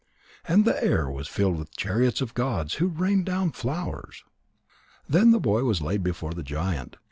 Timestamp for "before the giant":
6.01-6.95